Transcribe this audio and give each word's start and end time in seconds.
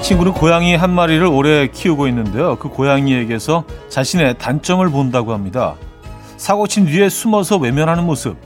한 0.00 0.04
친구는 0.04 0.32
고양이 0.32 0.74
한 0.74 0.94
마리를 0.94 1.22
오래 1.26 1.66
키우고 1.66 2.08
있는데요. 2.08 2.56
그 2.56 2.70
고양이에게서 2.70 3.64
자신의 3.90 4.38
단점을 4.38 4.88
본다고 4.88 5.34
합니다. 5.34 5.74
사고 6.38 6.66
친 6.66 6.86
뒤에 6.86 7.10
숨어서 7.10 7.58
외면하는 7.58 8.06
모습, 8.06 8.38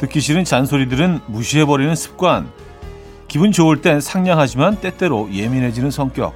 듣기 0.00 0.20
싫은 0.20 0.44
잔소리들은 0.44 1.20
무시해버리는 1.26 1.96
습관, 1.96 2.50
기분 3.26 3.52
좋을 3.52 3.80
땐 3.80 4.02
상냥하지만 4.02 4.76
때때로 4.76 5.30
예민해지는 5.32 5.90
성격. 5.90 6.34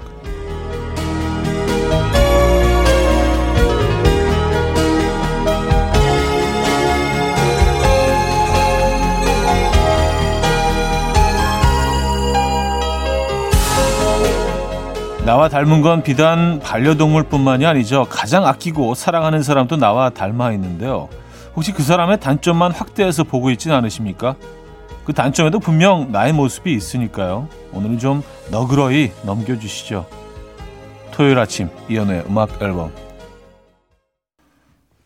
나와 15.24 15.48
닮은 15.48 15.82
건 15.82 16.02
비단 16.02 16.58
반려동물뿐만이 16.58 17.64
아니죠. 17.64 18.06
가장 18.10 18.44
아끼고 18.44 18.96
사랑하는 18.96 19.44
사람도 19.44 19.76
나와 19.76 20.10
닮아 20.10 20.50
있는데요. 20.52 21.08
혹시 21.54 21.70
그 21.70 21.84
사람의 21.84 22.18
단점만 22.18 22.72
확대해서 22.72 23.22
보고 23.22 23.50
있진 23.50 23.70
않으십니까? 23.70 24.34
그 25.04 25.12
단점에도 25.12 25.60
분명 25.60 26.10
나의 26.10 26.32
모습이 26.32 26.72
있으니까요. 26.74 27.48
오늘은 27.72 28.00
좀 28.00 28.24
너그러이 28.50 29.12
넘겨주시죠. 29.24 30.06
토요일 31.12 31.38
아침 31.38 31.68
이연의 31.88 32.24
음악 32.28 32.60
앨범 32.60 32.90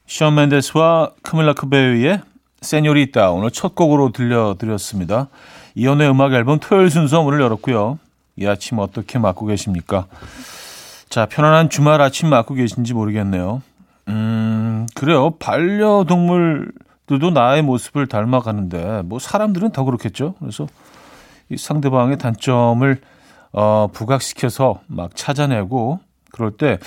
션 0.06 0.34
맨데스와 0.34 1.10
카밀라 1.24 1.52
크베이의 1.52 2.22
세뇨리따 2.62 3.32
오늘 3.32 3.50
첫 3.50 3.74
곡으로 3.74 4.12
들려드렸습니다. 4.12 5.28
이연의 5.74 6.08
음악 6.08 6.32
앨범 6.32 6.58
토요일 6.58 6.88
순서 6.88 7.22
문을 7.22 7.38
열었고요. 7.42 7.98
이 8.36 8.46
아침 8.46 8.78
어떻게 8.78 9.18
맞고 9.18 9.46
계십니까? 9.46 10.06
자, 11.08 11.26
편안한 11.26 11.70
주말 11.70 12.00
아침 12.02 12.28
맞고 12.28 12.54
계신지 12.54 12.92
모르겠네요. 12.92 13.62
음, 14.08 14.86
그래요. 14.94 15.30
반려동물들도 15.38 17.30
나의 17.32 17.62
모습을 17.62 18.06
닮아가는데, 18.06 19.02
뭐, 19.06 19.18
사람들은 19.18 19.70
더 19.72 19.84
그렇겠죠. 19.84 20.34
그래서 20.38 20.66
이 21.48 21.56
상대방의 21.56 22.18
단점을, 22.18 23.00
어, 23.52 23.88
부각시켜서 23.92 24.80
막 24.86 25.16
찾아내고, 25.16 26.00
그럴 26.30 26.50
때, 26.50 26.78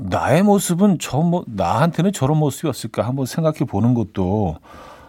나의 0.00 0.42
모습은 0.42 0.98
저, 1.00 1.18
뭐, 1.18 1.44
나한테는 1.46 2.12
저런 2.12 2.38
모습이었을까 2.38 3.02
한번 3.02 3.26
생각해 3.26 3.58
보는 3.68 3.94
것도, 3.94 4.56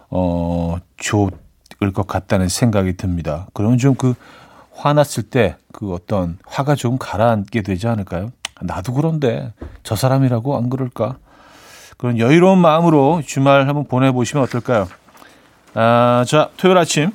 어, 0.09 0.77
좋을 0.97 1.31
것 1.93 2.05
같다는 2.07 2.49
생각이 2.49 2.97
듭니다. 2.97 3.47
그러면 3.53 3.77
좀 3.77 3.95
그 3.95 4.15
화났을 4.79 5.23
때 5.23 5.55
그 5.71 5.93
어떤 5.93 6.37
화가 6.45 6.75
좀 6.75 6.97
가라앉게 6.97 7.61
되지 7.61 7.87
않을까요? 7.87 8.31
나도 8.61 8.93
그런데 8.93 9.53
저 9.83 9.95
사람이라고 9.95 10.57
안 10.57 10.69
그럴까? 10.69 11.17
그런 11.97 12.17
여유로운 12.17 12.59
마음으로 12.59 13.21
주말 13.25 13.67
한번 13.67 13.85
보내보시면 13.87 14.43
어떨까요? 14.43 14.87
아, 15.73 16.25
자, 16.27 16.49
토요일 16.57 16.77
아침 16.77 17.11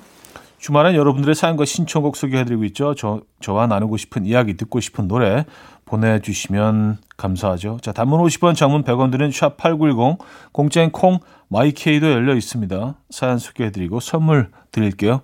주말엔 0.59 0.95
여러분들의 0.95 1.35
사연과 1.35 1.67
신청곡 1.67 2.17
소개해드리고 2.17 2.65
있죠. 2.65 2.95
저, 2.95 3.21
저와 3.41 3.67
나누고 3.67 3.99
싶은 3.99 4.25
이야기, 4.25 4.57
듣고 4.57 4.81
싶은 4.81 5.09
노래 5.09 5.45
보내주시면 5.85 6.99
감사하죠. 7.19 7.79
자, 7.83 7.93
단문 7.93 8.21
50원, 8.23 8.57
장문 8.57 8.85
100원 8.85 9.11
드는 9.11 9.29
샵8910, 9.29 10.19
공짜인 10.53 10.91
콩, 10.91 11.19
마이케이도 11.49 12.11
열려 12.11 12.35
있습니다. 12.35 12.95
사연 13.11 13.39
소개해드리고 13.39 14.01
선물 14.01 14.51
드릴게요. 14.73 15.21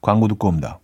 광고 0.00 0.26
듣고 0.26 0.48
옵니다. 0.48 0.80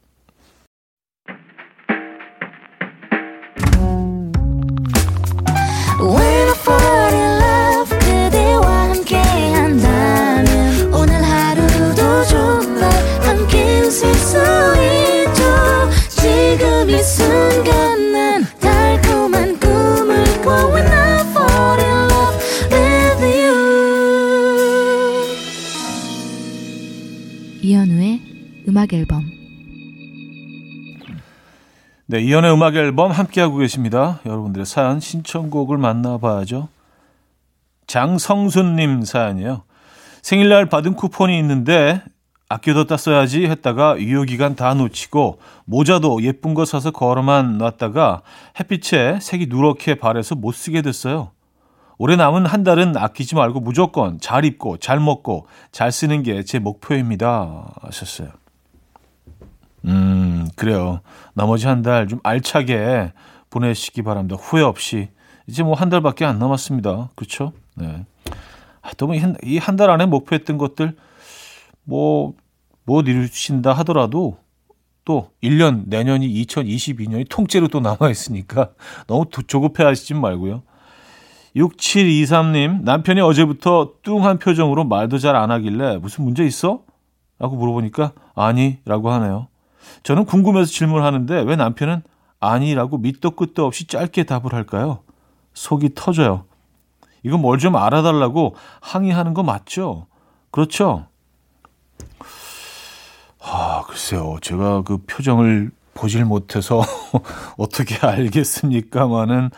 음악 28.80 28.94
앨범 28.94 29.30
네, 32.06 32.22
이연의 32.22 32.50
음악 32.50 32.76
앨범 32.76 33.10
함께하고 33.10 33.58
계십니다. 33.58 34.20
여러분들의 34.24 34.64
사연 34.64 35.00
신청곡을 35.00 35.76
만나봐야죠. 35.76 36.68
장성순님 37.86 39.02
사연이에요. 39.04 39.64
생일날 40.22 40.66
받은 40.70 40.94
쿠폰이 40.94 41.38
있는데 41.40 42.02
아껴뒀다 42.48 42.96
써야지 42.96 43.44
했다가 43.48 43.98
유효기간 44.00 44.56
다 44.56 44.72
놓치고 44.72 45.40
모자도 45.66 46.22
예쁜 46.22 46.54
거 46.54 46.64
사서 46.64 46.90
걸어만 46.90 47.58
놨다가 47.58 48.22
햇빛에 48.58 49.18
색이 49.20 49.48
누렇게 49.50 49.96
발해서 49.96 50.36
못 50.36 50.52
쓰게 50.52 50.80
됐어요. 50.80 51.32
올해 51.98 52.16
남은 52.16 52.46
한 52.46 52.64
달은 52.64 52.96
아끼지 52.96 53.34
말고 53.34 53.60
무조건 53.60 54.18
잘 54.20 54.46
입고 54.46 54.78
잘 54.78 55.00
먹고 55.00 55.46
잘 55.70 55.92
쓰는 55.92 56.22
게 56.22 56.42
제 56.44 56.58
목표입니다. 56.58 57.74
하셨어요. 57.82 58.39
음, 59.84 60.48
그래요. 60.56 61.00
나머지 61.34 61.66
한 61.66 61.82
달 61.82 62.06
좀 62.08 62.20
알차게 62.22 63.12
보내시기 63.50 64.02
바랍니다. 64.02 64.36
후회 64.40 64.62
없이. 64.62 65.08
이제 65.46 65.62
뭐 65.62 65.74
한 65.74 65.88
달밖에 65.88 66.24
안 66.24 66.38
남았습니다. 66.38 67.10
그렇죠? 67.16 67.52
네. 67.76 68.04
아, 68.82 68.90
또이한 68.96 69.76
달 69.76 69.90
안에 69.90 70.06
목표했던 70.06 70.58
것들 70.58 70.96
뭐, 71.84 72.34
뭐 72.84 73.02
이루신다 73.02 73.72
하더라도 73.74 74.38
또 75.04 75.30
1년, 75.42 75.84
내년이 75.86 76.28
2022년이 76.44 77.26
통째로 77.28 77.68
또 77.68 77.80
남아 77.80 78.10
있으니까 78.10 78.70
너무 79.08 79.26
조급해 79.46 79.82
하시지 79.84 80.14
말고요. 80.14 80.62
6723님, 81.56 82.82
남편이 82.84 83.20
어제부터 83.20 83.94
뚱한 84.02 84.38
표정으로 84.38 84.84
말도 84.84 85.18
잘 85.18 85.34
안 85.36 85.50
하길래 85.50 85.96
무슨 85.98 86.24
문제 86.24 86.44
있어? 86.44 86.82
라고 87.40 87.56
물어보니까 87.56 88.12
아니, 88.34 88.78
라고 88.84 89.10
하네요. 89.10 89.48
저는 90.02 90.24
궁금해서 90.24 90.70
질문하는데 90.70 91.42
왜 91.42 91.56
남편은 91.56 92.02
아니라고 92.40 92.98
밑도 92.98 93.32
끝도 93.32 93.66
없이 93.66 93.86
짧게 93.86 94.24
답을 94.24 94.52
할까요? 94.52 95.00
속이 95.54 95.90
터져요. 95.94 96.44
이건 97.22 97.40
뭘좀 97.40 97.76
알아달라고 97.76 98.54
항의하는 98.80 99.34
거 99.34 99.42
맞죠? 99.42 100.06
그렇죠? 100.50 101.06
아, 103.40 103.82
글쎄요. 103.86 104.36
제가 104.42 104.82
그 104.82 104.98
표정을 105.06 105.70
보질 105.94 106.24
못해서 106.24 106.82
어떻게 107.56 107.96
알겠습니까만은, 108.06 109.50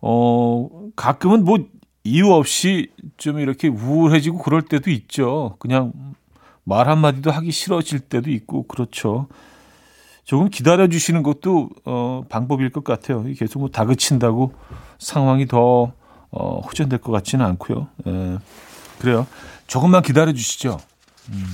어, 0.00 0.68
가끔은 0.96 1.44
뭐 1.44 1.58
이유 2.04 2.32
없이 2.32 2.90
좀 3.18 3.38
이렇게 3.38 3.68
우울해지고 3.68 4.38
그럴 4.38 4.62
때도 4.62 4.90
있죠. 4.90 5.56
그냥 5.58 5.92
말 6.70 6.88
한마디도 6.88 7.32
하기 7.32 7.50
싫어질 7.50 7.98
때도 7.98 8.30
있고, 8.30 8.62
그렇죠. 8.62 9.26
조금 10.24 10.48
기다려 10.48 10.86
주시는 10.86 11.24
것도 11.24 11.70
어, 11.84 12.22
방법일 12.28 12.70
것 12.70 12.84
같아요. 12.84 13.24
계속 13.36 13.58
뭐 13.58 13.68
다그친다고 13.68 14.54
상황이 15.00 15.46
더 15.46 15.92
어, 16.30 16.60
호전될 16.60 17.00
것 17.00 17.10
같지는 17.10 17.44
않고요. 17.44 17.88
예, 18.06 18.38
그래요. 19.00 19.26
조금만 19.66 20.02
기다려 20.02 20.32
주시죠. 20.32 20.78
음. 21.30 21.44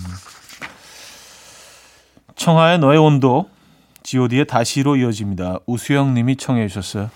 청하의 2.35 2.79
너의 2.81 2.99
온도 2.99 3.49
G.O.D의 4.03 4.47
다시로 4.47 4.97
이어집니다. 4.97 5.61
우수영 5.65 6.13
님이 6.13 6.37
청해 6.37 6.69
주셨어요. 6.69 7.11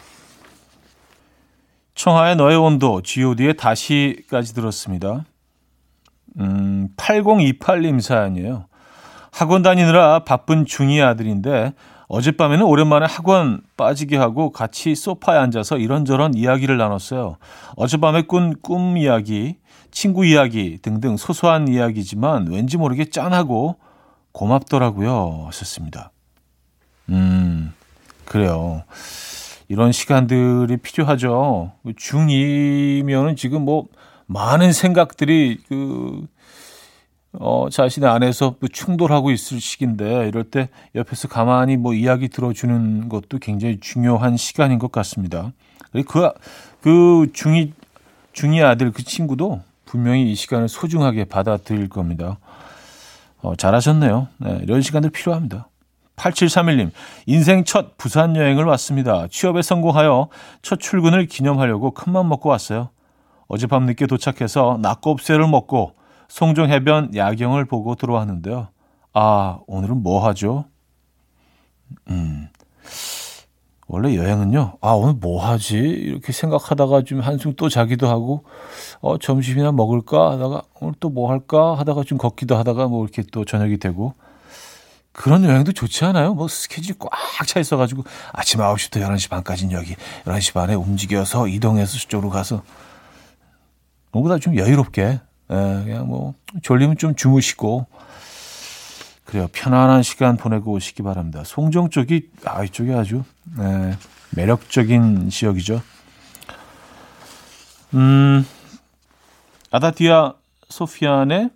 청하의 1.94 2.36
너의 2.36 2.56
온도 2.56 3.02
G.O.D의 3.02 3.58
다시까지 3.58 4.54
들었습니다. 4.54 5.26
음, 6.38 6.88
8028님 6.96 8.00
사연이에요. 8.00 8.66
학원 9.32 9.62
다니느라 9.62 10.20
바쁜 10.24 10.64
중2 10.64 11.04
아들인데 11.04 11.72
어젯밤에는 12.08 12.64
오랜만에 12.64 13.06
학원 13.06 13.60
빠지게 13.76 14.16
하고 14.16 14.50
같이 14.50 14.96
소파에 14.96 15.38
앉아서 15.38 15.78
이런저런 15.78 16.34
이야기를 16.34 16.76
나눴어요. 16.76 17.36
어젯밤에 17.76 18.22
꾼 18.22 18.54
꿈 18.62 18.98
이야기, 18.98 19.56
친구 19.92 20.24
이야기 20.26 20.78
등등 20.82 21.16
소소한 21.16 21.68
이야기지만 21.68 22.48
왠지 22.50 22.76
모르게 22.76 23.04
짠하고 23.10 23.76
고맙더라고요. 24.32 25.44
하셨습니다. 25.46 26.10
음, 27.10 27.72
그래요. 28.24 28.82
이런 29.68 29.92
시간들이 29.92 30.76
필요하죠. 30.78 31.72
중2면은 31.86 33.36
지금 33.36 33.64
뭐 33.64 33.86
많은 34.30 34.72
생각들이 34.72 35.58
그 35.68 36.24
어, 37.32 37.68
자신의 37.70 38.08
안에서 38.08 38.54
뭐 38.60 38.68
충돌하고 38.72 39.30
있을 39.32 39.60
시기인데 39.60 40.28
이럴 40.28 40.44
때 40.44 40.68
옆에서 40.94 41.26
가만히 41.26 41.76
뭐 41.76 41.94
이야기 41.94 42.28
들어주는 42.28 43.08
것도 43.08 43.38
굉장히 43.40 43.78
중요한 43.80 44.36
시간인 44.36 44.78
것 44.78 44.92
같습니다. 44.92 45.52
그, 46.06 46.30
그 46.80 47.28
중이, 47.32 47.72
중이 48.32 48.62
아들 48.62 48.92
그 48.92 49.02
친구도 49.02 49.62
분명히 49.84 50.30
이 50.30 50.34
시간을 50.36 50.68
소중하게 50.68 51.24
받아들일 51.24 51.88
겁니다. 51.88 52.38
어, 53.42 53.56
잘하셨네요. 53.56 54.28
네, 54.38 54.60
이런 54.62 54.80
시간들 54.80 55.10
필요합니다. 55.10 55.66
8731님, 56.14 56.90
인생 57.26 57.64
첫 57.64 57.96
부산 57.96 58.36
여행을 58.36 58.64
왔습니다. 58.64 59.26
취업에 59.28 59.62
성공하여 59.62 60.28
첫 60.62 60.78
출근을 60.78 61.26
기념하려고 61.26 61.90
큰맘 61.92 62.28
먹고 62.28 62.48
왔어요. 62.48 62.90
어젯밤 63.50 63.84
늦게 63.84 64.06
도착해서 64.06 64.78
낙곱새를 64.80 65.48
먹고 65.48 65.96
송정 66.28 66.70
해변 66.70 67.14
야경을 67.16 67.64
보고 67.64 67.96
들어왔는데요. 67.96 68.68
아, 69.12 69.58
오늘은 69.66 70.02
뭐 70.04 70.24
하죠? 70.28 70.66
음. 72.08 72.48
원래 73.88 74.14
여행은요, 74.14 74.74
아, 74.80 74.90
오늘 74.92 75.14
뭐 75.14 75.44
하지? 75.44 75.76
이렇게 75.78 76.30
생각하다가 76.32 77.02
좀 77.02 77.18
한숨 77.18 77.54
또 77.56 77.68
자기도 77.68 78.06
하고, 78.06 78.44
어, 79.00 79.18
점심이나 79.18 79.72
먹을까 79.72 80.30
하다가, 80.30 80.62
오늘 80.80 80.94
또 81.00 81.08
뭐 81.10 81.28
할까 81.32 81.76
하다가 81.76 82.04
좀 82.04 82.16
걷기도 82.16 82.56
하다가 82.56 82.86
뭐 82.86 83.02
이렇게 83.02 83.24
또 83.32 83.44
저녁이 83.44 83.78
되고, 83.78 84.14
그런 85.10 85.42
여행도 85.44 85.72
좋지 85.72 86.04
않아요? 86.04 86.34
뭐 86.34 86.46
스케줄이 86.46 86.96
꽉 87.00 87.10
차 87.48 87.58
있어가지고, 87.58 88.04
아침 88.32 88.60
9시부터 88.60 89.00
11시 89.02 89.28
반까지는 89.28 89.72
여기, 89.72 89.96
11시 90.24 90.54
반에 90.54 90.74
움직여서 90.74 91.48
이동해서 91.48 91.98
저쪽으로 91.98 92.30
가서, 92.30 92.62
뭔가 94.12 94.38
좀 94.38 94.56
여유롭게, 94.56 95.02
예, 95.02 95.20
그냥 95.48 96.08
뭐 96.08 96.34
졸리면 96.62 96.96
좀 96.96 97.14
주무시고 97.14 97.86
그래요. 99.24 99.46
편안한 99.52 100.02
시간 100.02 100.36
보내고 100.36 100.72
오시기 100.72 101.02
바랍니다. 101.02 101.42
송정 101.44 101.90
쪽이 101.90 102.30
아 102.44 102.64
이쪽이 102.64 102.92
아주 102.92 103.22
예, 103.60 103.96
매력적인 104.30 105.30
지역이죠. 105.30 105.82
음, 107.94 108.44
아디티아 109.70 110.34
소피안의 110.68 111.50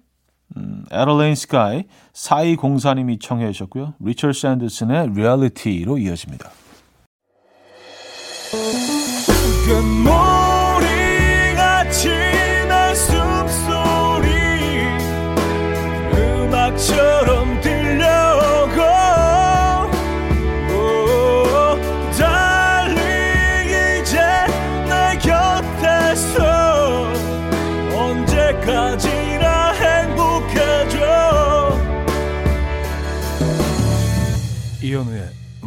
음, 0.56 0.84
Adelaide 0.90 1.34
Sky 1.34 1.84
4204님이 2.12 3.20
청해 3.20 3.50
주셨고요. 3.52 3.94
리처드 3.98 4.32
샌더슨의 4.32 5.14
Reality로 5.14 5.98
이어집니다. 5.98 6.50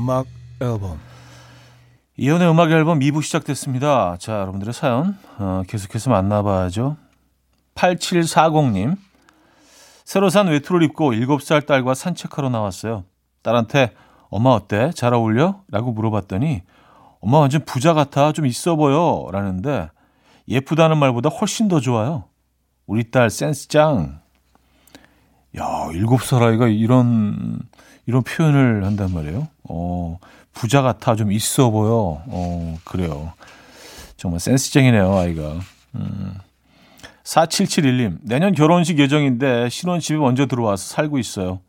음악 0.07 0.25
앨범 0.62 0.98
이현우의 2.15 2.50
음악 2.50 2.71
앨범 2.71 3.00
2부 3.00 3.21
시작됐습니다. 3.21 4.15
자, 4.18 4.39
여러분들의 4.39 4.74
사연 4.74 5.18
어, 5.38 5.63
계속해서 5.68 6.09
만나봐야죠. 6.09 6.95
8740님 7.75 8.95
새로 10.06 10.30
산 10.30 10.48
외투를 10.48 10.83
입고 10.83 11.12
7살 11.12 11.65
딸과 11.65 11.94
산책하러 11.94 12.48
나왔어요. 12.48 13.04
딸한테 13.42 13.92
엄마 14.30 14.51
어때? 14.51 14.92
잘 14.95 15.13
어울려? 15.13 15.62
라고 15.68 15.92
물어봤더니 15.92 16.63
엄마 17.19 17.39
완전 17.39 17.65
부자 17.65 17.94
같아. 17.94 18.31
좀 18.31 18.45
있어 18.45 18.77
보여. 18.77 19.27
라는데 19.33 19.89
예쁘다는 20.48 21.00
말보다 21.00 21.27
훨씬 21.27 21.68
더 21.68 21.81
좋아요. 21.81 22.24
우리 22.86 23.12
딸 23.12 23.30
센스 23.30 23.68
짱. 23.68 24.21
야, 25.57 25.63
7살 25.92 26.44
아이가 26.44 26.69
이런, 26.69 27.59
이런 28.06 28.24
표현을 28.24 28.86
한단 28.86 29.13
말이에요. 29.13 29.50
어, 29.69 30.19
부자 30.54 30.81
같아. 30.81 31.16
좀 31.16 31.31
있어 31.31 31.69
보여. 31.69 32.24
어, 32.28 32.78
그래요. 32.84 33.34
정말 34.16 34.40
센스쟁이네요, 34.40 35.16
아이가. 35.16 35.60
음. 35.96 36.36
4771님, 37.24 38.19
내년 38.22 38.54
결혼식 38.54 39.00
예정인데 39.00 39.69
신혼 39.69 40.00
집에 40.00 40.18
먼저 40.18 40.46
들어와서 40.46 40.96
살고 40.96 41.19
있어요. 41.19 41.60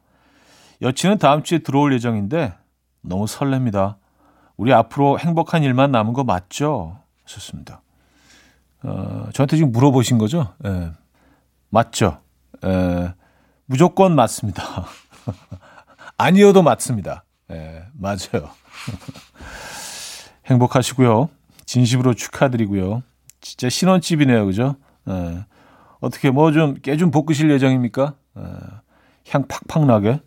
여친은 0.80 1.18
다음 1.18 1.42
주에 1.42 1.58
들어올 1.58 1.92
예정인데 1.92 2.54
너무 3.02 3.24
설렙니다. 3.24 3.96
우리 4.56 4.72
앞으로 4.72 5.18
행복한 5.18 5.64
일만 5.64 5.90
남은 5.90 6.12
거 6.12 6.22
맞죠? 6.22 6.98
좋습니다. 7.26 7.82
어, 8.84 9.28
저한테 9.32 9.56
지금 9.56 9.72
물어보신 9.72 10.18
거죠? 10.18 10.54
예, 10.64 10.92
맞죠? 11.70 12.20
예, 12.64 13.12
무조건 13.66 14.14
맞습니다. 14.14 14.62
아니어도 16.16 16.62
맞습니다. 16.62 17.24
예, 17.50 17.84
맞아요. 17.94 18.50
행복하시고요. 20.46 21.28
진심으로 21.66 22.14
축하드리고요. 22.14 23.02
진짜 23.40 23.68
신혼집이네요. 23.68 24.46
그죠? 24.46 24.76
예. 25.08 25.44
어떻게 26.00 26.30
뭐 26.30 26.52
좀깨좀 26.52 27.10
볶으실 27.10 27.50
예정입니까? 27.50 28.14
예. 28.38 28.42
향 29.30 29.46
팍팍 29.46 29.86
나게 29.86 30.20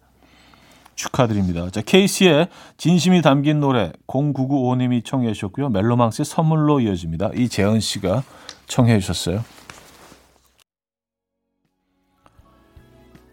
축하드립니다. 0.95 1.69
자, 1.71 1.81
케이스의 1.81 2.47
진심이 2.77 3.21
담긴 3.21 3.59
노래 3.59 3.91
0995님이 4.07 5.03
청해 5.03 5.33
주셨고요. 5.33 5.69
멜로망스의 5.69 6.25
선물로 6.25 6.79
이어집니다. 6.81 7.31
이재은 7.35 7.79
씨가 7.79 8.23
청해 8.67 8.99
주셨어요. 8.99 9.43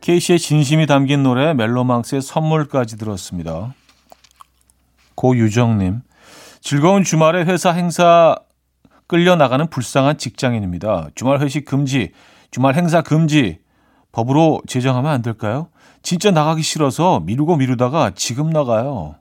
케이시의 0.08 0.38
진심이 0.38 0.86
담긴 0.86 1.22
노래 1.22 1.52
멜로망스의 1.52 2.22
선물까지 2.22 2.96
들었습니다. 2.96 3.74
고유정님 5.16 6.00
즐거운 6.62 7.04
주말에 7.04 7.44
회사 7.44 7.72
행사 7.72 8.34
끌려 9.06 9.36
나가는 9.36 9.66
불쌍한 9.66 10.16
직장인입니다. 10.16 11.08
주말 11.14 11.40
회식 11.40 11.66
금지, 11.66 12.12
주말 12.50 12.74
행사 12.74 13.02
금지, 13.02 13.58
법으로 14.10 14.62
제정하면 14.66 15.12
안 15.12 15.20
될까요? 15.20 15.68
진짜 16.02 16.30
나가기 16.30 16.62
싫어서 16.62 17.20
미루고 17.20 17.56
미루다가 17.56 18.12
지금 18.14 18.48
나가요. 18.48 19.16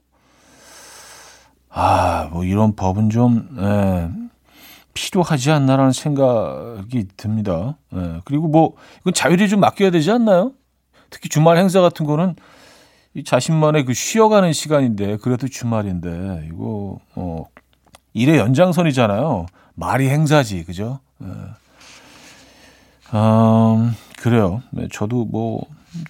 아, 1.69 2.29
뭐 2.31 2.45
이런 2.45 2.77
법은 2.77 3.09
좀, 3.09 3.57
예, 3.59 4.09
필요하지 4.93 5.51
않나라는 5.51 5.91
생각이 5.91 7.09
듭니다. 7.17 7.77
예, 7.93 8.21
그리고 8.23 8.47
뭐, 8.47 8.75
이건 9.01 9.13
자율이 9.13 9.49
좀 9.49 9.59
맡겨야 9.59 9.91
되지 9.91 10.11
않나요? 10.11 10.53
특히 11.09 11.29
주말 11.29 11.57
행사 11.57 11.81
같은 11.81 12.05
거는 12.05 12.35
이 13.13 13.23
자신만의 13.23 13.85
그 13.85 13.93
쉬어가는 13.93 14.53
시간인데, 14.53 15.17
그래도 15.17 15.47
주말인데, 15.47 16.49
이거, 16.51 16.99
어, 17.15 17.45
일의 18.13 18.37
연장선이잖아요. 18.37 19.47
말이 19.73 20.09
행사지, 20.09 20.63
그죠? 20.63 20.99
예. 21.23 21.27
음, 23.13 23.95
그래요. 24.17 24.61
네, 24.71 24.87
저도 24.91 25.25
뭐, 25.25 25.65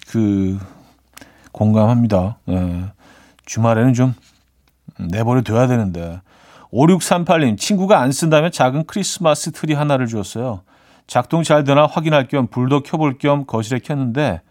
그, 0.08 0.58
공감합니다. 1.52 2.38
예. 2.48 2.84
주말에는 3.46 3.94
좀 3.94 4.14
내버려 4.98 5.42
둬야 5.42 5.66
되는데. 5.66 6.20
5638님, 6.72 7.56
친구가 7.56 8.00
안 8.00 8.12
쓴다면 8.12 8.52
작은 8.52 8.84
크리스마스 8.86 9.52
트리 9.52 9.72
하나를 9.72 10.06
주었어요. 10.06 10.60
작동 11.06 11.42
잘 11.42 11.64
되나 11.64 11.86
확인할 11.86 12.28
겸 12.28 12.46
불도 12.46 12.82
켜볼 12.82 13.16
겸 13.18 13.46
거실에 13.46 13.78
켰는데 13.78 14.42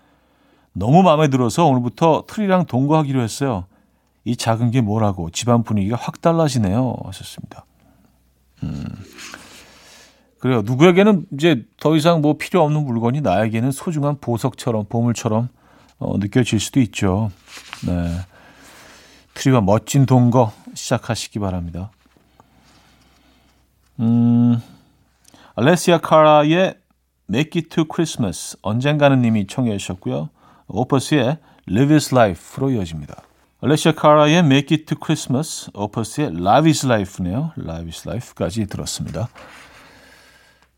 너무 0.78 1.02
마음에 1.02 1.28
들어서 1.28 1.66
오늘부터 1.66 2.26
트리랑 2.28 2.66
동거하기로 2.66 3.22
했어요. 3.22 3.66
이 4.24 4.36
작은 4.36 4.72
게 4.72 4.82
뭐라고 4.82 5.32
집안 5.32 5.64
분위기가 5.64 5.98
확 5.98 6.22
달라지네요. 6.22 6.96
하셨습니다. 7.06 7.66
음. 8.64 8.84
그래요. 10.40 10.62
누구에게는 10.62 11.26
이제 11.34 11.66
더 11.80 11.96
이상 11.96 12.22
뭐 12.22 12.38
필요 12.38 12.62
없는 12.64 12.86
물건이 12.86 13.22
나에게는 13.22 13.72
소중한 13.72 14.20
보석처럼 14.22 14.86
보물처럼 14.88 15.50
어, 15.98 16.18
느껴질 16.20 16.60
수도 16.60 16.80
있죠. 16.82 17.32
네. 17.88 18.20
트리와 19.34 19.62
멋진 19.62 20.06
동거 20.06 20.52
시작하시기 20.76 21.40
바랍니다. 21.40 21.90
음, 24.00 24.62
알레시아 25.56 26.00
카라의 26.00 26.76
Make 27.30 27.62
It 27.62 27.70
to 27.70 27.86
Christmas 27.92 28.58
언젠가는 28.62 29.20
님이 29.22 29.48
청해 29.48 29.76
주셨고요. 29.78 30.30
오퍼스의 30.68 31.38
Live 31.70 31.94
Is 31.96 32.14
Life로 32.14 32.72
이어집니다. 32.72 33.24
알레시아 33.62 33.94
카라의 33.94 34.38
Make 34.40 34.76
It 34.78 34.86
to 34.86 34.98
Christmas, 35.04 35.70
오퍼스의 35.74 36.28
Live 36.40 36.70
Is 36.70 36.86
Life네요. 36.86 37.52
Live 37.58 37.88
Is 37.88 38.08
Life까지 38.08 38.68
들었습니다. 38.68 39.30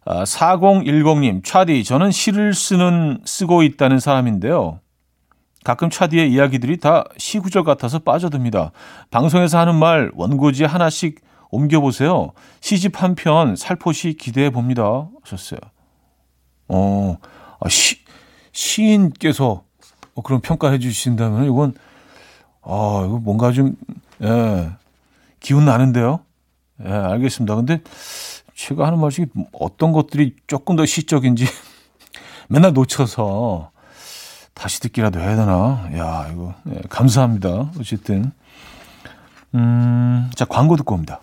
아, 0.05 0.23
4010님, 0.23 1.43
차디, 1.43 1.83
저는 1.83 2.11
시를 2.11 2.53
쓰는, 2.53 3.19
쓰고 3.25 3.63
있다는 3.63 3.99
사람인데요. 3.99 4.79
가끔 5.65 5.89
차디의 5.89 6.31
이야기들이 6.31 6.77
다 6.77 7.03
시구절 7.17 7.63
같아서 7.65 7.99
빠져듭니다. 7.99 8.71
방송에서 9.11 9.59
하는 9.59 9.75
말 9.75 10.09
원고지에 10.15 10.65
하나씩 10.65 11.19
옮겨보세요. 11.51 12.31
시집 12.61 13.01
한 13.03 13.15
편 13.15 13.55
살포시 13.57 14.13
기대해 14.13 14.49
봅니다. 14.51 15.09
하셨어요. 15.21 15.59
어, 16.69 17.17
아, 17.59 17.67
시, 17.69 17.97
시인께서 18.53 19.63
뭐 20.19 20.23
그런 20.23 20.41
평가해 20.41 20.79
주신다면 20.79 21.45
이건, 21.45 21.73
아, 22.61 23.03
이거 23.05 23.19
뭔가 23.23 23.53
좀, 23.53 23.75
예, 24.21 24.69
기운 25.39 25.63
나는데요. 25.63 26.19
예, 26.85 26.91
알겠습니다. 26.91 27.55
근데 27.55 27.81
제가 28.53 28.85
하는 28.85 28.99
말이 28.99 29.25
어떤 29.53 29.93
것들이 29.93 30.35
조금 30.47 30.75
더 30.75 30.85
시적인지 30.85 31.45
맨날 32.49 32.73
놓쳐서 32.73 33.71
다시 34.53 34.81
듣기라도 34.81 35.21
해야 35.21 35.37
되나? 35.37 35.89
야, 35.95 36.29
이거, 36.33 36.53
예, 36.69 36.81
감사합니다. 36.89 37.71
어쨌든. 37.79 38.33
음, 39.55 40.29
자, 40.35 40.43
광고 40.43 40.75
듣고 40.75 40.95
옵니다. 40.95 41.21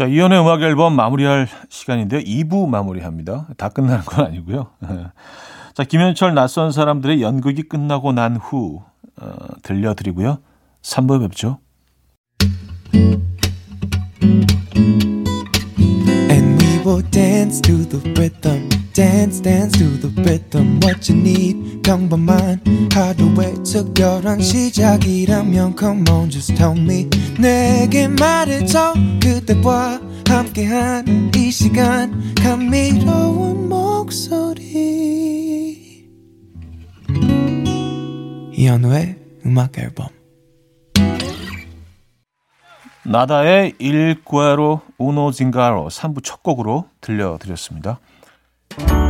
자, 0.00 0.06
이연의 0.06 0.40
음악 0.40 0.62
앨범 0.62 0.96
마무리할 0.96 1.46
시간인데요. 1.68 2.22
2부 2.22 2.66
마무리합니다. 2.70 3.48
다 3.58 3.68
끝나는 3.68 4.02
건 4.06 4.24
아니고요. 4.24 4.68
자, 5.74 5.84
김현철 5.84 6.32
낯선 6.32 6.72
사람들의 6.72 7.20
연극이 7.20 7.64
끝나고 7.64 8.12
난 8.12 8.36
후, 8.36 8.80
어, 9.20 9.28
들려드리고요. 9.62 10.38
3부에 10.80 11.20
뵙죠. 11.20 11.58
will 16.82 17.02
dance 17.10 17.60
to 17.60 17.84
the 17.84 18.00
rhythm. 18.14 18.79
Dance, 18.92 19.40
dance 19.40 19.78
to 19.78 20.00
the 20.00 20.10
rhythm. 20.22 20.80
What 20.82 21.10
you 21.10 21.20
need, 21.20 21.82
평범한 21.82 22.60
하루의 22.92 23.62
특별한 23.62 24.40
시작이라면 24.40 25.76
Come 25.78 26.04
on, 26.10 26.28
just 26.28 26.54
tell 26.56 26.76
me. 26.76 27.08
내게 27.38 28.08
말해줘. 28.08 28.94
그대와 29.22 30.00
함께한 30.26 31.30
이 31.36 31.50
시간. 31.50 32.34
감미로운 32.34 33.68
목소리. 33.68 34.60
이현우의 38.52 39.16
음악 39.46 39.78
앨범. 39.78 40.08
나다의 43.04 43.74
일과로 43.78 44.82
우노 44.98 45.32
징가로 45.32 45.88
3부 45.88 46.22
첫 46.22 46.42
곡으로 46.42 46.86
들려드렸습니다. 47.00 47.98
Thank 48.70 48.90
you. 48.90 49.09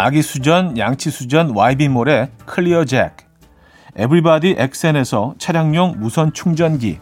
아기 0.00 0.22
수전, 0.22 0.78
양치 0.78 1.10
수전 1.10 1.56
YB몰의 1.56 2.28
클리어 2.46 2.84
잭, 2.84 3.16
에브리바디 3.96 4.54
엑센에서 4.56 5.34
차량용 5.38 5.96
무선 5.98 6.32
충전기, 6.32 7.00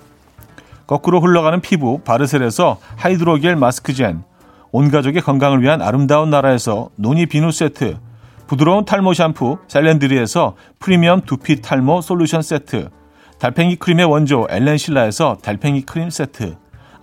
거꾸로 0.86 1.20
흘러가는 1.20 1.60
피부 1.60 1.98
바르셀에서 1.98 2.78
하이드로겔 2.96 3.54
마스크젠, 3.56 4.24
온 4.72 4.90
가족의 4.90 5.20
건강을 5.20 5.60
위한 5.60 5.82
아름다운 5.82 6.30
나라에서 6.30 6.88
노니 6.96 7.26
비누 7.26 7.52
세트, 7.52 7.98
부드러운 8.46 8.86
탈모 8.86 9.12
샴푸 9.12 9.58
셀렌드리에서 9.68 10.56
프리미엄 10.78 11.20
두피 11.20 11.60
탈모 11.60 12.00
솔루션 12.00 12.40
세트. 12.40 12.88
달팽이 13.38 13.76
크림의 13.76 14.06
원조 14.06 14.46
엘렌실라에서 14.48 15.36
달팽이 15.42 15.82
크림 15.82 16.08
세트 16.08 16.56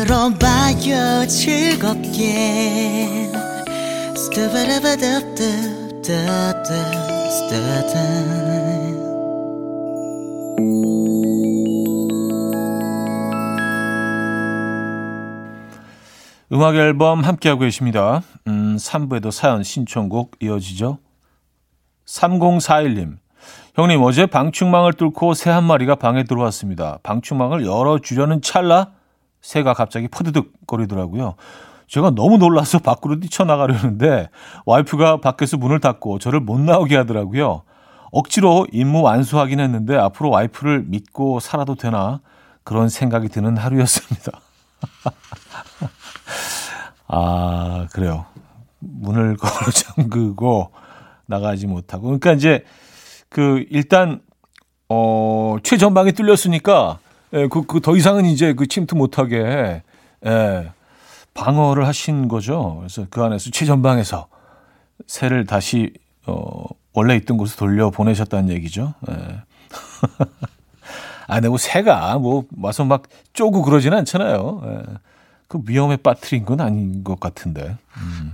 들어봐요 0.00 1.26
즐겁게 1.26 3.28
스타바라바답답답답 4.16 6.64
음악 16.52 16.74
앨범 16.76 17.22
함께하고 17.22 17.60
계십니다. 17.60 18.22
음, 18.46 18.76
3부에도 18.76 19.30
사연 19.30 19.62
신청곡 19.62 20.36
이어지죠. 20.40 20.98
3041님. 22.06 23.18
형님, 23.76 24.02
어제 24.02 24.26
방충망을 24.26 24.94
뚫고 24.94 25.34
새 25.34 25.50
한 25.50 25.64
마리가 25.64 25.94
방에 25.96 26.24
들어왔습니다. 26.24 26.98
방충망을 27.02 27.64
열어주려는 27.64 28.42
찰나 28.42 28.92
새가 29.40 29.74
갑자기 29.74 30.08
퍼드득 30.08 30.52
거리더라고요. 30.66 31.34
제가 31.86 32.10
너무 32.10 32.38
놀라서 32.38 32.78
밖으로 32.80 33.20
뛰쳐나가려는데 33.20 34.28
와이프가 34.66 35.20
밖에서 35.20 35.56
문을 35.56 35.80
닫고 35.80 36.18
저를 36.18 36.40
못 36.40 36.60
나오게 36.60 36.96
하더라고요. 36.96 37.62
억지로 38.12 38.66
임무 38.72 39.02
완수하긴 39.02 39.60
했는데 39.60 39.96
앞으로 39.96 40.30
와이프를 40.30 40.84
믿고 40.86 41.40
살아도 41.40 41.74
되나 41.74 42.20
그런 42.64 42.88
생각이 42.88 43.28
드는 43.28 43.56
하루였습니다. 43.56 44.32
아, 47.08 47.86
그래요. 47.92 48.26
문을 48.78 49.36
걸어 49.38 49.70
잠그고 49.70 50.72
나가지 51.26 51.66
못하고. 51.66 52.04
그러니까 52.04 52.32
이제 52.32 52.64
그 53.28 53.64
일단 53.70 54.20
어 54.88 55.56
최전방이 55.62 56.12
뚫렸으니까 56.12 56.98
예, 57.32 57.46
그 57.48 57.62
그 57.62 57.80
더 57.80 57.96
이상은 57.96 58.24
이제 58.26 58.52
그 58.54 58.66
침투 58.66 58.96
못하게 58.96 59.82
예, 60.26 60.70
방어를 61.34 61.86
하신 61.86 62.28
거죠. 62.28 62.76
그래서 62.78 63.06
그 63.10 63.22
안에서 63.22 63.50
최전방에서 63.50 64.26
새를 65.06 65.46
다시 65.46 65.92
어 66.26 66.64
원래 66.92 67.14
있던 67.16 67.36
곳에 67.36 67.56
돌려 67.56 67.90
보내셨다는 67.90 68.50
얘기죠. 68.50 68.94
예. 69.10 69.14
아, 71.28 71.34
근데 71.34 71.48
뭐 71.48 71.58
새가 71.58 72.18
뭐 72.18 72.44
와서 72.60 72.84
막 72.84 73.04
쪼고 73.32 73.62
그러지는 73.62 73.98
않잖아요. 73.98 74.62
예. 74.64 74.82
그 75.46 75.60
위험에 75.66 75.96
빠뜨린 75.96 76.44
건 76.44 76.60
아닌 76.60 77.04
것 77.04 77.18
같은데. 77.20 77.76
음. 77.96 78.32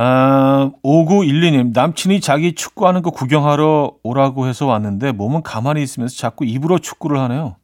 아, 0.00 0.70
5912님, 0.84 1.72
남친이 1.74 2.20
자기 2.20 2.54
축구하는 2.54 3.02
거 3.02 3.10
구경하러 3.10 3.94
오라고 4.04 4.46
해서 4.46 4.66
왔는데 4.66 5.10
몸은 5.10 5.42
가만히 5.42 5.82
있으면서 5.82 6.16
자꾸 6.16 6.44
입으로 6.44 6.78
축구를 6.78 7.18
하네요. 7.18 7.56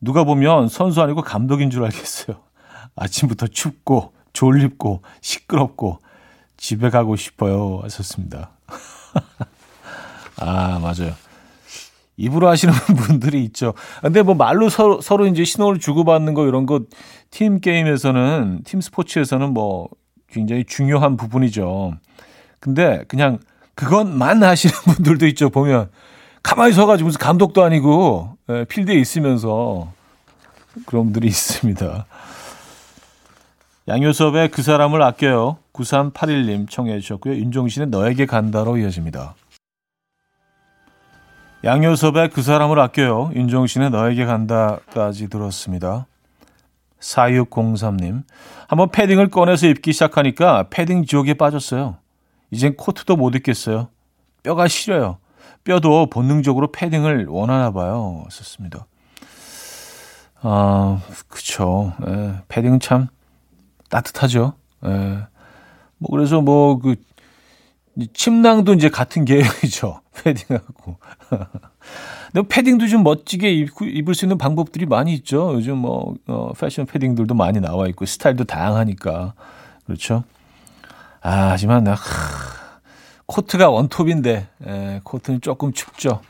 누가 0.00 0.24
보면 0.24 0.66
선수 0.68 1.00
아니고 1.00 1.22
감독인 1.22 1.70
줄 1.70 1.84
알겠어요. 1.84 2.38
아침부터 2.96 3.46
춥고 3.46 4.12
졸립고 4.32 5.02
시끄럽고 5.20 6.00
집에 6.56 6.90
가고 6.90 7.14
싶어요. 7.14 7.78
하셨습니다. 7.84 8.50
아, 10.40 10.80
맞아요. 10.80 11.14
입으로 12.16 12.48
하시는 12.48 12.74
분들이 12.98 13.44
있죠. 13.44 13.74
근데 14.02 14.22
뭐 14.22 14.34
말로 14.34 14.68
서로, 14.70 15.00
서로 15.00 15.26
이제 15.26 15.44
신호를 15.44 15.78
주고받는 15.78 16.34
거 16.34 16.48
이런 16.48 16.66
거 16.66 16.80
팀 17.30 17.60
게임에서는, 17.60 18.62
팀 18.64 18.80
스포츠에서는 18.80 19.52
뭐 19.52 19.88
굉장히 20.28 20.64
중요한 20.64 21.16
부분이죠. 21.16 21.94
근데 22.60 23.04
그냥 23.08 23.38
그것만 23.74 24.42
하시는 24.42 24.74
분들도 24.94 25.26
있죠. 25.28 25.50
보면 25.50 25.90
가만히 26.42 26.72
서가지고 26.72 27.08
무슨 27.08 27.18
감독도 27.18 27.64
아니고 27.64 28.36
예, 28.50 28.64
필드에 28.64 28.94
있으면서 28.94 29.92
그런 30.86 31.04
분들이 31.04 31.26
있습니다. 31.28 32.06
양효섭의 33.88 34.50
그 34.50 34.62
사람을 34.62 35.00
아껴요. 35.02 35.58
9381님 35.72 36.68
청해 36.68 36.98
주셨고요. 37.00 37.34
윤종신의 37.34 37.88
너에게 37.88 38.26
간다로 38.26 38.78
이어집니다. 38.78 39.34
양효섭의 41.64 42.30
그 42.30 42.42
사람을 42.42 42.78
아껴요. 42.78 43.30
윤종신의 43.34 43.90
너에게 43.90 44.24
간다까지 44.24 45.28
들었습니다. 45.28 46.06
4603님. 47.06 48.24
한번 48.68 48.90
패딩을 48.90 49.30
꺼내서 49.30 49.66
입기 49.68 49.92
시작하니까 49.92 50.68
패딩 50.70 51.04
지옥에 51.04 51.34
빠졌어요. 51.34 51.98
이젠 52.50 52.76
코트도 52.76 53.16
못 53.16 53.34
입겠어요. 53.34 53.88
뼈가 54.42 54.68
시려요. 54.68 55.18
뼈도 55.64 56.10
본능적으로 56.10 56.70
패딩을 56.72 57.26
원하나 57.28 57.70
봐요. 57.72 58.24
썼습니다. 58.30 58.86
아, 60.40 61.00
그쵸. 61.28 61.92
예, 62.06 62.34
패딩은 62.48 62.80
참 62.80 63.08
따뜻하죠. 63.88 64.54
예. 64.84 65.26
뭐, 65.98 66.10
그래서 66.10 66.40
뭐, 66.40 66.78
그, 66.78 66.96
침낭도 68.12 68.74
이제 68.74 68.88
같은 68.88 69.24
계획이죠. 69.26 70.00
패딩하고. 70.22 70.96
근데 72.32 72.48
패딩도 72.48 72.88
좀 72.88 73.02
멋지게 73.02 73.50
입을 73.80 74.14
수 74.14 74.24
있는 74.24 74.38
방법들이 74.38 74.86
많이 74.86 75.12
있죠. 75.14 75.52
요즘 75.54 75.78
뭐, 75.78 76.14
어, 76.26 76.52
패션 76.58 76.86
패딩들도 76.86 77.34
많이 77.34 77.60
나와 77.60 77.86
있고, 77.88 78.04
스타일도 78.06 78.44
다양하니까. 78.44 79.34
그렇죠. 79.86 80.24
아, 81.22 81.48
하지만 81.50 81.84
나, 81.84 81.92
하, 81.94 81.96
코트가 83.26 83.70
원톱인데, 83.70 84.48
에, 84.66 85.00
코트는 85.04 85.40
조금 85.40 85.72
춥죠. 85.72 86.20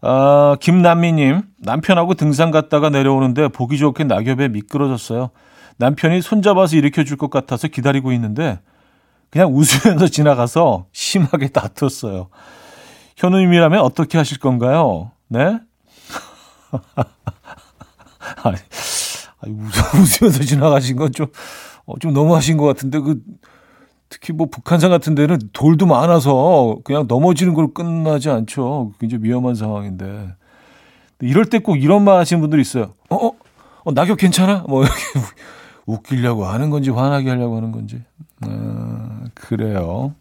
아, 0.00 0.56
김남미님, 0.60 1.42
남편하고 1.58 2.14
등산 2.14 2.50
갔다가 2.50 2.90
내려오는데 2.90 3.48
보기 3.48 3.78
좋게 3.78 4.04
낙엽에 4.04 4.48
미끄러졌어요. 4.48 5.30
남편이 5.78 6.20
손잡아서 6.22 6.76
일으켜 6.76 7.04
줄 7.04 7.16
것 7.16 7.30
같아서 7.30 7.68
기다리고 7.68 8.12
있는데, 8.12 8.58
그냥 9.34 9.52
웃으면서 9.52 10.06
지나가서 10.14 10.86
심하게 10.92 11.48
다퉜어요. 11.48 12.28
현우님이라면 13.16 13.80
어떻게 13.80 14.16
하실 14.16 14.38
건가요? 14.38 15.10
네? 15.26 15.58
아니, 18.44 18.56
웃으면서 19.42 20.38
지나가신 20.46 20.94
건 20.96 21.10
좀, 21.10 21.26
어, 21.84 21.98
좀 21.98 22.12
너무하신 22.12 22.56
것 22.56 22.64
같은데, 22.66 23.00
그, 23.00 23.20
특히 24.08 24.32
뭐 24.32 24.46
북한산 24.48 24.90
같은 24.90 25.16
데는 25.16 25.40
돌도 25.52 25.86
많아서 25.86 26.76
그냥 26.84 27.06
넘어지는 27.08 27.54
걸로 27.54 27.72
끝나지 27.74 28.30
않죠. 28.30 28.92
굉장히 29.00 29.24
위험한 29.24 29.56
상황인데. 29.56 30.32
이럴 31.22 31.46
때 31.46 31.58
꼭 31.58 31.82
이런 31.82 32.04
말 32.04 32.18
하시는 32.18 32.40
분들이 32.40 32.62
있어요. 32.62 32.92
어, 33.10 33.16
어, 33.16 33.32
어 33.84 33.92
낙엽 33.92 34.16
괜찮아? 34.18 34.64
뭐 34.68 34.84
이렇게 34.84 35.00
웃기려고 35.86 36.44
하는 36.44 36.70
건지 36.70 36.90
화나게 36.90 37.30
하려고 37.30 37.56
하는 37.56 37.72
건지. 37.72 38.00
아, 38.42 38.93
그래요. 39.44 40.14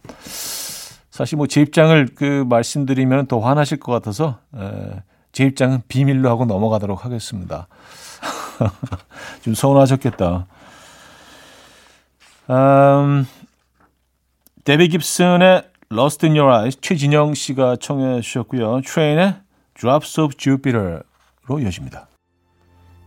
사실 1.10 1.38
뭐 1.38 1.48
제 1.48 1.62
입장을 1.62 2.10
그 2.16 2.44
말씀드리면 2.50 3.28
더 3.28 3.40
화나실 3.40 3.80
것 3.80 3.92
같아서 3.92 4.40
에, 4.56 5.02
제 5.32 5.46
입장은 5.46 5.82
비밀로 5.88 6.30
하고 6.30 6.46
넘어가도록 6.46 7.06
하겠습니다. 7.06 7.68
좀 9.42 9.54
서운하셨겠다. 9.54 10.48
음, 12.50 13.28
데비 14.64 14.90
깁슨의 14.90 15.64
Lost 15.92 16.26
in 16.26 16.38
Your 16.38 16.52
Eyes 16.54 16.78
최진영 16.82 17.34
씨가 17.36 17.78
청해 17.78 18.22
주셨고요. 18.22 18.82
트레인의 18.82 19.36
Drops 19.76 20.20
of 20.20 20.36
Jupiter로 20.38 21.60
이어집니다. 21.62 22.08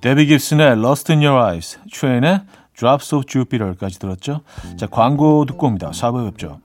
데비 0.01 0.27
깁슨의 0.27 0.73
Lost 0.73 1.13
in 1.13 1.25
Your 1.25 1.43
Eyes, 1.43 1.79
트레인의 1.93 2.41
Drops 2.77 3.15
of 3.15 3.25
Jupiter까지 3.27 3.99
들었죠. 3.99 4.43
자, 4.77 4.87
광고 4.87 5.45
듣고 5.47 5.67
옵니다. 5.67 5.91
4부에 5.93 6.31
뵙죠. 6.31 6.61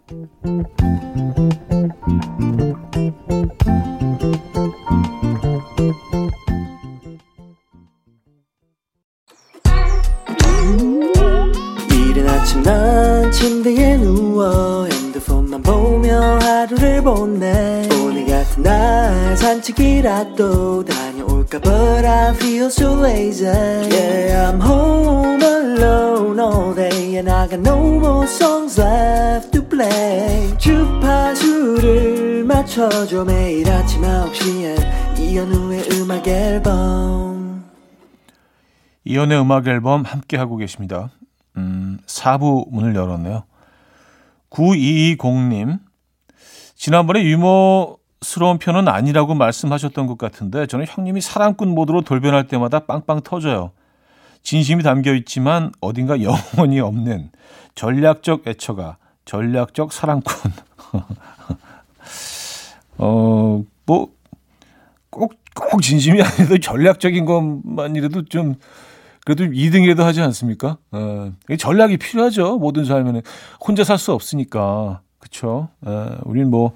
이른 11.91 12.27
아침 12.27 12.61
난 12.63 13.31
침대에 13.31 13.97
누워 13.97 14.85
핸드폰만 14.85 15.61
보며 15.61 16.39
하루를 16.39 17.01
보내 17.01 17.87
오늘 18.03 18.25
같은 18.25 18.63
날 18.63 19.37
산책이라도 19.37 20.83
다 20.83 21.10
볼까 21.51 21.59
But 21.59 22.05
I 22.05 22.33
feel 22.35 22.67
so 22.67 22.93
lazy 22.95 23.45
Yeah 23.45 24.49
I'm 24.49 24.61
home 24.61 25.41
alone 25.41 26.39
all 26.39 26.73
day 26.73 27.17
And 27.17 27.29
I 27.29 27.47
got 27.47 27.59
no 27.59 27.99
more 27.99 28.25
songs 28.25 28.79
left 28.79 29.51
to 29.51 29.61
play 29.67 30.57
주파수를 30.57 32.45
맞춰줘 32.45 33.25
매일 33.25 33.69
아침 33.69 34.01
9시에 34.01 35.19
이현우의 35.19 35.89
음악 35.93 36.27
앨범 36.27 37.65
이현우의 39.03 39.41
음악 39.41 39.67
앨범 39.67 40.03
함께 40.03 40.37
하고 40.37 40.55
계십니다 40.57 41.11
음, 41.57 41.99
4부 42.05 42.69
문을 42.71 42.95
열었네요 42.95 43.43
9220님 44.49 45.79
지난번에 46.75 47.23
유머 47.23 47.97
스러운 48.23 48.59
편은 48.59 48.87
아니라고 48.87 49.33
말씀하셨던 49.33 50.05
것 50.07 50.17
같은데 50.17 50.67
저는 50.67 50.85
형님이 50.87 51.21
사랑꾼 51.21 51.69
모드로 51.69 52.01
돌변할 52.01 52.47
때마다 52.47 52.79
빵빵 52.79 53.21
터져요. 53.23 53.71
진심이 54.43 54.83
담겨 54.83 55.13
있지만 55.15 55.71
어딘가 55.81 56.21
영혼이 56.21 56.79
없는 56.79 57.31
전략적 57.75 58.47
애처가 58.47 58.97
전략적 59.25 59.91
사랑꾼. 59.91 60.33
어, 62.97 63.63
뭐, 63.85 64.09
꼭, 65.09 65.33
꼭 65.55 65.81
진심이 65.81 66.21
아니라도 66.21 66.59
전략적인 66.59 67.25
것만이라도 67.25 68.25
좀, 68.25 68.55
그래도 69.25 69.45
2등이라도 69.45 70.03
하지 70.03 70.21
않습니까? 70.21 70.77
어, 70.91 71.31
전략이 71.57 71.97
필요하죠. 71.97 72.57
모든 72.57 72.85
삶에는. 72.85 73.21
혼자 73.65 73.83
살 73.83 73.97
수 73.97 74.13
없으니까. 74.13 75.01
그쵸? 75.19 75.69
어, 75.81 76.17
우린 76.23 76.49
뭐, 76.51 76.73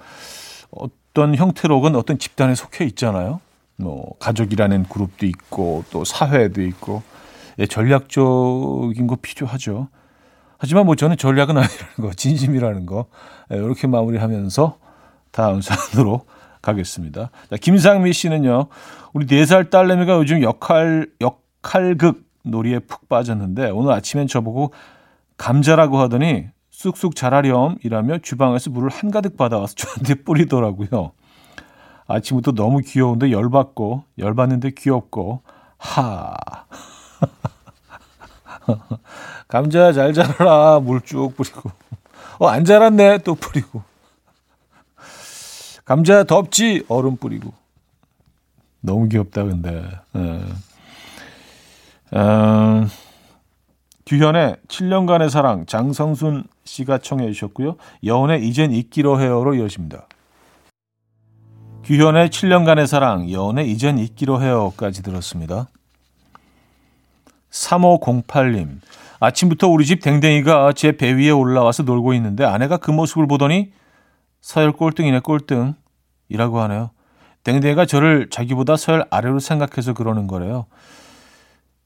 어 0.71 0.85
떤 1.15 1.33
형태로 1.33 1.79
건 1.81 1.95
어떤 1.95 2.19
집단에 2.19 2.53
속해 2.53 2.85
있잖아요. 2.85 3.39
뭐 3.77 4.15
가족이라는 4.19 4.83
그룹도 4.83 5.25
있고 5.25 5.85
또 5.89 6.03
사회도 6.03 6.61
있고 6.61 7.01
예, 7.57 7.65
전략적인 7.65 9.07
거 9.07 9.15
필요하죠. 9.21 9.87
하지만 10.57 10.85
뭐 10.85 10.95
저는 10.95 11.17
전략은 11.17 11.55
아니라는 11.57 11.95
거, 12.01 12.11
진심이라는 12.13 12.85
거 12.85 13.05
예, 13.51 13.55
이렇게 13.55 13.87
마무리하면서 13.87 14.77
다음 15.31 15.61
사연으로 15.61 16.25
가겠습니다. 16.61 17.31
자, 17.49 17.55
김상미 17.57 18.11
씨는요, 18.11 18.67
우리 19.13 19.25
네살 19.25 19.69
딸내미가 19.69 20.17
요즘 20.17 20.41
역할 20.41 21.07
역할극 21.21 22.25
놀이에 22.43 22.79
푹 22.79 23.07
빠졌는데 23.07 23.69
오늘 23.69 23.93
아침엔 23.93 24.27
저보고 24.27 24.73
감자라고 25.37 25.97
하더니 25.97 26.47
쑥쑥 26.75 27.15
자라렴 27.15 27.77
이라며 27.83 28.17
주방에서 28.17 28.69
물을 28.69 28.89
한가득 28.89 29.37
받아와서 29.37 29.75
저한테 29.79 30.15
뿌리더라고요. 30.15 31.13
아침부터 32.07 32.51
너무 32.51 32.81
귀여운데 32.81 33.31
열받고 33.31 34.03
열받는데 34.17 34.71
귀엽고 34.71 35.41
하. 35.77 36.35
감자 39.47 39.93
잘 39.93 40.13
자라라. 40.13 40.81
물 40.81 41.01
쭉 41.05 41.33
뿌리고. 41.35 41.71
어 42.39 42.47
안 42.49 42.65
자랐네. 42.65 43.19
또 43.19 43.35
뿌리고. 43.35 43.81
감자 45.85 46.25
덥지? 46.25 46.83
얼음 46.89 47.15
뿌리고. 47.15 47.53
너무 48.81 49.07
귀엽다 49.07 49.43
근데. 49.43 49.89
예. 50.15 50.41
음, 52.17 52.89
규현의 54.05 54.57
7년간의 54.67 55.29
사랑 55.29 55.65
장성순 55.65 56.43
씨가 56.65 56.97
청해 56.97 57.31
주셨고요. 57.31 57.77
여운의 58.03 58.47
이젠 58.47 58.71
잊기로 58.71 59.19
해요로 59.21 59.55
이어집니다. 59.55 60.07
규현의 61.83 62.29
7년간의 62.29 62.87
사랑, 62.87 63.31
여운의 63.31 63.71
이젠 63.71 63.99
잊기로 63.99 64.41
해요까지 64.41 65.03
들었습니다. 65.03 65.67
3508님, 67.51 68.79
아침부터 69.19 69.67
우리 69.69 69.85
집 69.85 70.01
댕댕이가 70.01 70.73
제 70.73 70.91
배 70.91 71.13
위에 71.13 71.29
올라와서 71.29 71.83
놀고 71.83 72.13
있는데 72.15 72.43
아내가 72.43 72.77
그 72.77 72.91
모습을 72.91 73.27
보더니 73.27 73.71
서열 74.41 74.73
꼴등이네 74.73 75.19
꼴등 75.19 75.75
이라고 76.29 76.59
하네요. 76.61 76.89
댕댕이가 77.43 77.85
저를 77.85 78.29
자기보다 78.31 78.75
서열 78.75 79.05
아래로 79.11 79.39
생각해서 79.39 79.93
그러는 79.93 80.25
거래요. 80.25 80.65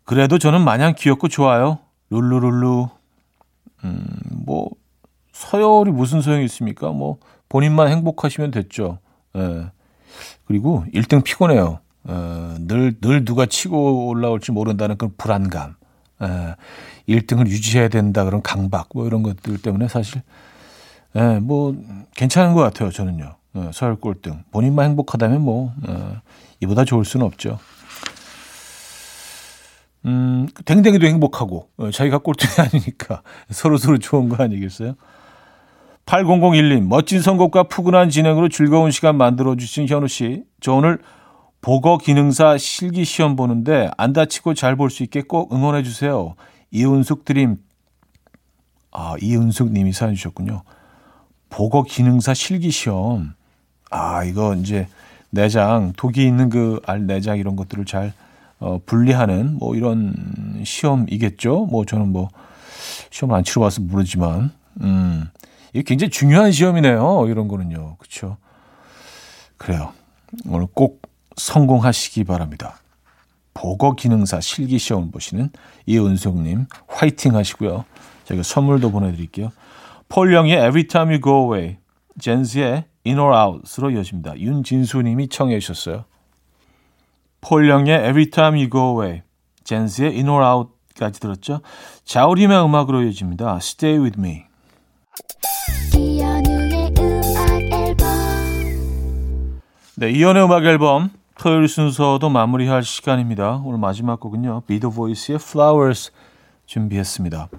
그래도 0.05 0.39
저는 0.39 0.61
마냥 0.61 0.95
귀엽고 0.97 1.27
좋아요. 1.27 1.79
룰루룰루. 2.09 2.87
음, 3.83 4.05
뭐 4.45 4.69
서열이 5.31 5.91
무슨 5.91 6.21
소용이 6.21 6.45
있습니까? 6.45 6.91
뭐 6.91 7.17
본인만 7.47 7.89
행복하시면 7.89 8.51
됐죠. 8.51 8.99
예. 9.35 9.71
그리고 10.45 10.83
1등 10.93 11.23
피곤해요. 11.23 11.79
어, 12.03 12.55
늘, 12.59 12.99
늘 12.99 13.25
누가 13.25 13.45
치고 13.45 14.07
올라올지 14.07 14.51
모른다는 14.51 14.97
그런 14.97 15.13
불안감. 15.17 15.75
예. 16.21 16.55
1등을 17.07 17.47
유지해야 17.47 17.87
된다 17.87 18.25
그런 18.25 18.41
강박 18.41 18.89
뭐 18.93 19.07
이런 19.07 19.23
것들 19.23 19.61
때문에 19.61 19.87
사실 19.87 20.21
예, 21.15 21.39
뭐 21.39 21.75
괜찮은 22.15 22.53
것 22.53 22.61
같아요. 22.61 22.91
저는요. 22.91 23.35
예, 23.55 23.69
서열 23.73 23.95
꼴등. 23.95 24.43
본인만 24.51 24.89
행복하다면 24.89 25.41
뭐 25.41 25.73
예, 25.87 26.21
이보다 26.61 26.85
좋을 26.85 27.05
수는 27.05 27.25
없죠. 27.25 27.57
음, 30.57 30.63
댕댕이도 30.65 31.07
행복하고, 31.07 31.69
어, 31.77 31.91
자기가 31.91 32.19
꼴등이 32.19 32.51
아니니까 32.69 33.21
서로 33.49 33.77
서로 33.77 33.97
좋은 33.97 34.29
거 34.29 34.43
아니겠어요? 34.43 34.95
8001님, 36.05 36.87
멋진 36.87 37.21
선곡과 37.21 37.63
푸근한 37.63 38.09
진행으로 38.09 38.49
즐거운 38.49 38.89
시간 38.91 39.15
만들어주신 39.17 39.87
현우 39.87 40.07
씨. 40.07 40.43
저 40.59 40.73
오늘 40.73 40.99
보거 41.61 41.97
기능사 41.97 42.57
실기 42.57 43.05
시험 43.05 43.35
보는데 43.35 43.91
안 43.97 44.13
다치고 44.13 44.53
잘 44.55 44.75
볼 44.75 44.89
수 44.89 45.03
있게 45.03 45.21
꼭 45.21 45.53
응원해 45.53 45.83
주세요. 45.83 46.35
이은숙 46.71 47.25
드림. 47.25 47.57
아, 48.91 49.15
이은숙 49.21 49.71
님이 49.71 49.93
사연 49.93 50.15
주셨군요. 50.15 50.63
보거 51.49 51.83
기능사 51.83 52.33
실기 52.33 52.71
시험. 52.71 53.33
아, 53.91 54.23
이거 54.23 54.55
이제 54.55 54.87
내장, 55.31 55.93
독이 55.95 56.25
있는 56.25 56.49
그 56.49 56.79
알 56.87 57.05
내장 57.05 57.37
이런 57.37 57.55
것들을 57.55 57.85
잘 57.85 58.13
어, 58.59 58.79
분리하는 58.85 59.57
뭐 59.57 59.75
이런 59.75 60.61
시험이겠죠. 60.63 61.65
뭐 61.65 61.85
저는 61.85 62.11
뭐 62.11 62.29
시험을 63.09 63.35
안 63.35 63.43
치러 63.43 63.61
봐서 63.61 63.81
모르지만, 63.81 64.51
음, 64.81 65.29
이게 65.73 65.83
굉장히 65.83 66.09
중요한 66.11 66.51
시험이네요. 66.51 67.25
이런 67.27 67.47
거는요. 67.47 67.97
그렇죠. 67.97 68.37
그래요. 69.57 69.93
오늘 70.47 70.67
꼭 70.73 71.01
성공하시기 71.35 72.23
바랍니다. 72.25 72.79
보거 73.53 73.95
기능사 73.95 74.39
실기 74.39 74.77
시험을 74.77 75.11
보시는 75.11 75.49
이은숙님 75.85 76.67
화이팅 76.87 77.35
하시고요. 77.35 77.85
저희가 78.25 78.43
선물도 78.43 78.91
보내드릴게요. 78.91 79.51
폴 80.07 80.33
영의 80.33 80.53
Every 80.53 80.87
Time 80.87 81.15
You 81.15 81.21
Go 81.21 81.53
Away, 81.53 81.77
젠스의 82.19 82.85
In 83.05 83.19
or 83.19 83.35
Out으로 83.35 83.91
이어집니다. 83.91 84.39
윤진수님이 84.39 85.29
청해 85.29 85.59
주셨어요. 85.59 86.05
폴 87.41 87.69
영의 87.69 87.95
Every 87.95 88.29
Time 88.29 88.59
You 88.59 88.69
Go 88.69 89.01
Away, 89.01 89.21
젠스의 89.63 90.11
In 90.15 90.29
or 90.29 90.43
Out까지 90.43 91.19
들었죠. 91.19 91.61
자우림의 92.05 92.63
음악으로 92.63 93.03
이어집니다. 93.03 93.57
Stay 93.57 93.97
With 93.99 94.19
Me. 94.19 94.43
네, 99.95 100.11
이연의 100.11 100.45
음악 100.45 100.63
앨범 100.63 101.09
토요일 101.37 101.67
순서도 101.67 102.29
마무리할 102.29 102.83
시간입니다. 102.83 103.61
오늘 103.65 103.79
마지막 103.79 104.19
곡은요. 104.19 104.63
비더 104.67 104.89
보이스의 104.91 105.39
Flowers 105.41 106.11
준비했습니다. 106.65 107.49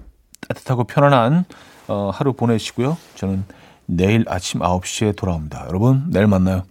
따뜻하고 0.47 0.85
편안한 0.85 1.45
어, 1.87 2.09
하루 2.13 2.33
보내시고요. 2.33 2.97
저는 3.15 3.43
내일 3.85 4.25
아침 4.27 4.61
9시에 4.61 5.15
돌아옵니다. 5.15 5.65
여러분, 5.67 6.05
내일 6.09 6.27
만나요. 6.27 6.63